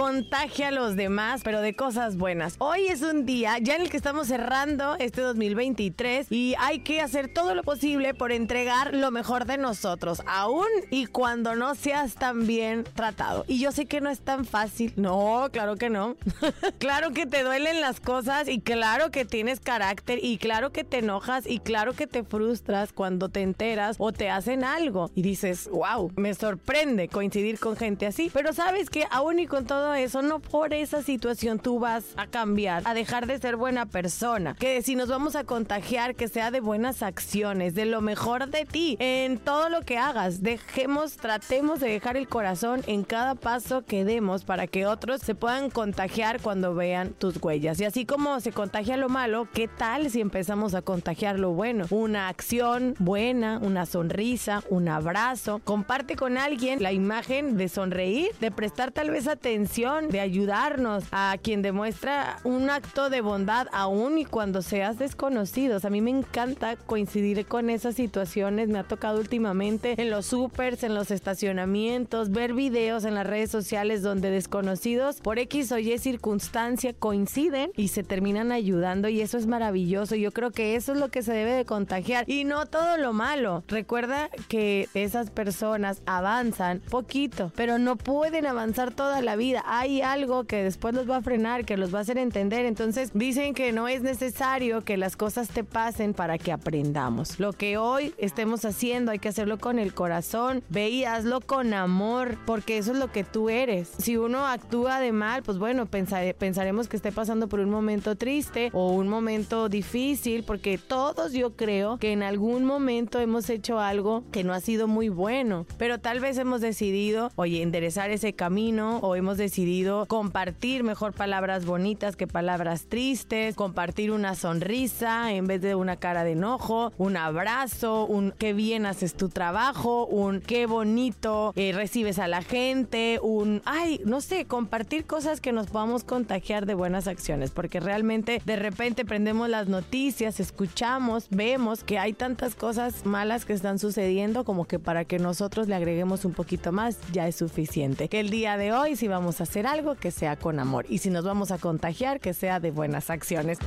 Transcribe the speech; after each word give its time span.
Contagia 0.00 0.68
a 0.68 0.70
los 0.70 0.96
demás, 0.96 1.42
pero 1.44 1.60
de 1.60 1.74
cosas 1.74 2.16
buenas. 2.16 2.54
Hoy 2.56 2.86
es 2.86 3.02
un 3.02 3.26
día 3.26 3.58
ya 3.58 3.76
en 3.76 3.82
el 3.82 3.90
que 3.90 3.98
estamos 3.98 4.28
cerrando 4.28 4.96
este 4.98 5.20
2023 5.20 6.28
y 6.32 6.54
hay 6.58 6.78
que 6.78 7.02
hacer 7.02 7.30
todo 7.34 7.54
lo 7.54 7.62
posible 7.62 8.14
por 8.14 8.32
entregar 8.32 8.94
lo 8.94 9.10
mejor 9.10 9.44
de 9.44 9.58
nosotros, 9.58 10.22
aún 10.24 10.68
y 10.90 11.04
cuando 11.04 11.54
no 11.54 11.74
seas 11.74 12.14
tan 12.14 12.46
bien 12.46 12.84
tratado. 12.94 13.44
Y 13.46 13.60
yo 13.60 13.72
sé 13.72 13.84
que 13.84 14.00
no 14.00 14.08
es 14.08 14.20
tan 14.20 14.46
fácil. 14.46 14.94
No, 14.96 15.50
claro 15.52 15.76
que 15.76 15.90
no. 15.90 16.16
claro 16.78 17.10
que 17.10 17.26
te 17.26 17.42
duelen 17.42 17.82
las 17.82 18.00
cosas 18.00 18.48
y 18.48 18.62
claro 18.62 19.10
que 19.10 19.26
tienes 19.26 19.60
carácter 19.60 20.18
y 20.22 20.38
claro 20.38 20.72
que 20.72 20.82
te 20.82 21.00
enojas 21.00 21.46
y 21.46 21.58
claro 21.58 21.92
que 21.92 22.06
te 22.06 22.24
frustras 22.24 22.94
cuando 22.94 23.28
te 23.28 23.42
enteras 23.42 23.96
o 23.98 24.12
te 24.12 24.30
hacen 24.30 24.64
algo 24.64 25.10
y 25.14 25.20
dices, 25.20 25.68
wow, 25.70 26.10
me 26.16 26.32
sorprende 26.32 27.08
coincidir 27.08 27.58
con 27.58 27.76
gente 27.76 28.06
así. 28.06 28.30
Pero 28.32 28.54
sabes 28.54 28.88
que 28.88 29.04
aún 29.10 29.40
y 29.40 29.46
con 29.46 29.66
todo 29.66 29.89
eso, 29.94 30.22
no 30.22 30.40
por 30.40 30.74
esa 30.74 31.02
situación 31.02 31.58
tú 31.58 31.78
vas 31.78 32.04
a 32.16 32.26
cambiar, 32.26 32.82
a 32.84 32.94
dejar 32.94 33.26
de 33.26 33.38
ser 33.38 33.56
buena 33.56 33.86
persona. 33.86 34.54
Que 34.58 34.82
si 34.82 34.96
nos 34.96 35.08
vamos 35.08 35.36
a 35.36 35.44
contagiar, 35.44 36.14
que 36.14 36.28
sea 36.28 36.50
de 36.50 36.60
buenas 36.60 37.02
acciones, 37.02 37.74
de 37.74 37.86
lo 37.86 38.00
mejor 38.00 38.48
de 38.48 38.64
ti, 38.64 38.96
en 38.98 39.38
todo 39.38 39.68
lo 39.68 39.82
que 39.82 39.98
hagas. 39.98 40.42
Dejemos, 40.42 41.16
tratemos 41.16 41.80
de 41.80 41.88
dejar 41.90 42.16
el 42.16 42.28
corazón 42.28 42.82
en 42.86 43.04
cada 43.04 43.34
paso 43.34 43.82
que 43.84 44.04
demos 44.04 44.44
para 44.44 44.66
que 44.66 44.86
otros 44.86 45.20
se 45.20 45.34
puedan 45.34 45.70
contagiar 45.70 46.40
cuando 46.40 46.74
vean 46.74 47.10
tus 47.10 47.42
huellas. 47.42 47.80
Y 47.80 47.84
así 47.84 48.04
como 48.04 48.40
se 48.40 48.52
contagia 48.52 48.96
lo 48.96 49.08
malo, 49.08 49.48
¿qué 49.52 49.68
tal 49.68 50.10
si 50.10 50.20
empezamos 50.20 50.74
a 50.74 50.82
contagiar 50.82 51.38
lo 51.38 51.52
bueno? 51.52 51.86
Una 51.90 52.28
acción 52.28 52.94
buena, 52.98 53.58
una 53.58 53.86
sonrisa, 53.86 54.62
un 54.68 54.88
abrazo. 54.88 55.60
Comparte 55.64 56.16
con 56.16 56.38
alguien 56.38 56.82
la 56.82 56.92
imagen 56.92 57.56
de 57.56 57.68
sonreír, 57.68 58.30
de 58.40 58.50
prestar 58.50 58.90
tal 58.90 59.10
vez 59.10 59.26
atención 59.26 59.69
de 59.70 60.18
ayudarnos 60.18 61.04
a 61.12 61.36
quien 61.40 61.62
demuestra 61.62 62.38
un 62.42 62.70
acto 62.70 63.08
de 63.08 63.20
bondad 63.20 63.68
aún 63.72 64.18
y 64.18 64.24
cuando 64.24 64.62
seas 64.62 64.98
desconocidos. 64.98 65.84
A 65.84 65.90
mí 65.90 66.00
me 66.00 66.10
encanta 66.10 66.74
coincidir 66.74 67.46
con 67.46 67.70
esas 67.70 67.94
situaciones. 67.94 68.68
Me 68.68 68.80
ha 68.80 68.82
tocado 68.82 69.20
últimamente 69.20 69.94
en 69.96 70.10
los 70.10 70.26
supers, 70.26 70.82
en 70.82 70.96
los 70.96 71.12
estacionamientos, 71.12 72.30
ver 72.30 72.52
videos 72.52 73.04
en 73.04 73.14
las 73.14 73.26
redes 73.26 73.52
sociales 73.52 74.02
donde 74.02 74.30
desconocidos 74.30 75.20
por 75.20 75.38
X 75.38 75.70
o 75.70 75.78
Y 75.78 75.96
circunstancia 75.98 76.92
coinciden 76.92 77.70
y 77.76 77.88
se 77.88 78.02
terminan 78.02 78.50
ayudando 78.50 79.08
y 79.08 79.20
eso 79.20 79.38
es 79.38 79.46
maravilloso. 79.46 80.16
Yo 80.16 80.32
creo 80.32 80.50
que 80.50 80.74
eso 80.74 80.92
es 80.92 80.98
lo 80.98 81.10
que 81.10 81.22
se 81.22 81.32
debe 81.32 81.52
de 81.52 81.64
contagiar 81.64 82.24
y 82.26 82.42
no 82.42 82.66
todo 82.66 82.96
lo 82.96 83.12
malo. 83.12 83.62
Recuerda 83.68 84.30
que 84.48 84.88
esas 84.94 85.30
personas 85.30 86.02
avanzan 86.06 86.80
poquito, 86.90 87.52
pero 87.54 87.78
no 87.78 87.96
pueden 87.96 88.46
avanzar 88.46 88.92
toda 88.92 89.22
la 89.22 89.36
vida 89.36 89.59
hay 89.66 90.02
algo 90.02 90.44
que 90.44 90.62
después 90.62 90.94
los 90.94 91.08
va 91.08 91.16
a 91.16 91.22
frenar, 91.22 91.64
que 91.64 91.76
los 91.76 91.94
va 91.94 91.98
a 91.98 92.02
hacer 92.02 92.18
entender. 92.18 92.66
Entonces 92.66 93.10
dicen 93.14 93.54
que 93.54 93.72
no 93.72 93.88
es 93.88 94.02
necesario 94.02 94.82
que 94.82 94.96
las 94.96 95.16
cosas 95.16 95.48
te 95.48 95.64
pasen 95.64 96.14
para 96.14 96.38
que 96.38 96.52
aprendamos. 96.52 97.38
Lo 97.38 97.52
que 97.52 97.76
hoy 97.76 98.14
estemos 98.18 98.64
haciendo 98.64 99.12
hay 99.12 99.18
que 99.18 99.28
hacerlo 99.28 99.58
con 99.58 99.78
el 99.78 99.94
corazón. 99.94 100.62
Ve 100.68 100.88
y 100.88 101.04
hazlo 101.04 101.40
con 101.40 101.74
amor, 101.74 102.38
porque 102.46 102.78
eso 102.78 102.92
es 102.92 102.98
lo 102.98 103.12
que 103.12 103.24
tú 103.24 103.50
eres. 103.50 103.90
Si 103.98 104.16
uno 104.16 104.46
actúa 104.46 105.00
de 105.00 105.12
mal, 105.12 105.42
pues 105.42 105.58
bueno, 105.58 105.86
pensaremos 105.86 106.88
que 106.88 106.96
esté 106.96 107.12
pasando 107.12 107.48
por 107.48 107.60
un 107.60 107.70
momento 107.70 108.16
triste 108.16 108.70
o 108.72 108.92
un 108.92 109.08
momento 109.08 109.68
difícil, 109.68 110.44
porque 110.44 110.78
todos 110.78 111.32
yo 111.32 111.56
creo 111.56 111.98
que 111.98 112.12
en 112.12 112.22
algún 112.22 112.64
momento 112.64 113.20
hemos 113.20 113.50
hecho 113.50 113.78
algo 113.78 114.24
que 114.32 114.44
no 114.44 114.52
ha 114.52 114.60
sido 114.60 114.88
muy 114.88 115.08
bueno, 115.08 115.66
pero 115.78 115.98
tal 115.98 116.20
vez 116.20 116.38
hemos 116.38 116.60
decidido, 116.60 117.30
oye, 117.36 117.62
enderezar 117.62 118.10
ese 118.10 118.32
camino 118.32 118.98
o 118.98 119.16
hemos 119.16 119.36
decidido 119.36 119.49
decidido 119.50 120.06
compartir 120.06 120.84
mejor 120.84 121.12
palabras 121.12 121.66
bonitas 121.66 122.14
que 122.14 122.28
palabras 122.28 122.84
tristes, 122.84 123.56
compartir 123.56 124.12
una 124.12 124.36
sonrisa 124.36 125.32
en 125.32 125.48
vez 125.48 125.60
de 125.60 125.74
una 125.74 125.96
cara 125.96 126.22
de 126.22 126.32
enojo, 126.32 126.92
un 126.98 127.16
abrazo, 127.16 128.04
un 128.04 128.32
qué 128.38 128.52
bien 128.52 128.86
haces 128.86 129.14
tu 129.14 129.28
trabajo, 129.28 130.06
un 130.06 130.40
qué 130.40 130.66
bonito 130.66 131.52
eh, 131.56 131.72
recibes 131.72 132.20
a 132.20 132.28
la 132.28 132.42
gente, 132.42 133.18
un, 133.24 133.60
ay, 133.64 134.00
no 134.04 134.20
sé, 134.20 134.44
compartir 134.44 135.04
cosas 135.04 135.40
que 135.40 135.50
nos 135.50 135.66
podamos 135.66 136.04
contagiar 136.04 136.64
de 136.64 136.74
buenas 136.74 137.08
acciones, 137.08 137.50
porque 137.50 137.80
realmente 137.80 138.40
de 138.46 138.54
repente 138.54 139.04
prendemos 139.04 139.48
las 139.48 139.66
noticias, 139.66 140.38
escuchamos, 140.38 141.26
vemos 141.30 141.82
que 141.82 141.98
hay 141.98 142.12
tantas 142.12 142.54
cosas 142.54 143.04
malas 143.04 143.44
que 143.44 143.52
están 143.52 143.80
sucediendo 143.80 144.44
como 144.44 144.66
que 144.66 144.78
para 144.78 145.04
que 145.04 145.18
nosotros 145.18 145.66
le 145.66 145.74
agreguemos 145.74 146.24
un 146.24 146.34
poquito 146.34 146.70
más 146.70 146.98
ya 147.10 147.26
es 147.26 147.34
suficiente. 147.34 148.08
Que 148.08 148.20
el 148.20 148.30
día 148.30 148.56
de 148.56 148.72
hoy 148.72 148.94
si 148.94 149.08
vamos 149.08 149.39
hacer 149.40 149.66
algo 149.66 149.94
que 149.94 150.10
sea 150.10 150.36
con 150.36 150.58
amor 150.58 150.86
y 150.88 150.98
si 150.98 151.10
nos 151.10 151.24
vamos 151.24 151.50
a 151.50 151.58
contagiar 151.58 152.20
que 152.20 152.34
sea 152.34 152.60
de 152.60 152.70
buenas 152.70 153.10
acciones. 153.10 153.58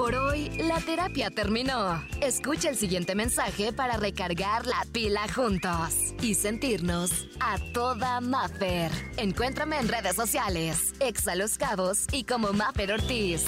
Por 0.00 0.14
hoy, 0.14 0.48
la 0.62 0.78
terapia 0.80 1.28
terminó. 1.28 2.02
Escucha 2.22 2.70
el 2.70 2.76
siguiente 2.76 3.14
mensaje 3.14 3.70
para 3.70 3.98
recargar 3.98 4.66
la 4.66 4.86
pila 4.92 5.26
juntos 5.34 6.14
y 6.22 6.34
sentirnos 6.34 7.28
a 7.38 7.58
toda 7.74 8.22
Maffer. 8.22 8.90
Encuéntrame 9.18 9.78
en 9.78 9.88
redes 9.88 10.16
sociales, 10.16 10.94
Exa 11.00 11.34
Los 11.34 11.58
Cabos 11.58 12.06
y 12.12 12.24
como 12.24 12.54
Maffer 12.54 12.92
Ortiz. 12.92 13.44